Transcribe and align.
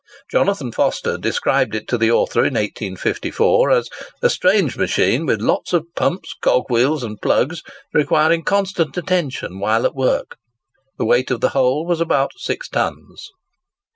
Jonathan 0.31 0.71
Foster 0.71 1.15
described 1.15 1.75
it 1.75 1.87
to 1.87 1.95
the 1.95 2.09
author 2.09 2.39
in 2.39 2.55
1854, 2.55 3.69
as 3.69 3.87
"a 4.23 4.31
strange 4.31 4.75
machine, 4.75 5.27
with 5.27 5.41
lots 5.43 5.73
of 5.73 5.85
pumps, 5.95 6.33
cog 6.41 6.63
wheels, 6.71 7.03
and 7.03 7.21
plugs, 7.21 7.61
requiring 7.93 8.41
constant 8.43 8.97
attention 8.97 9.59
while 9.59 9.85
at 9.85 9.93
work." 9.93 10.37
The 10.97 11.05
weight 11.05 11.29
of 11.29 11.39
the 11.41 11.49
whole 11.49 11.85
was 11.85 12.01
about 12.01 12.31
six 12.35 12.67
tons. 12.67 13.29